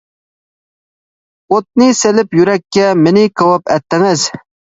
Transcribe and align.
ئوتنى 1.53 1.89
سېلىپ 1.99 2.33
يۈرەككە، 2.41 2.89
مېنى 3.03 3.27
كاۋاپ 3.43 3.71
ئەتتىڭىز. 3.77 4.27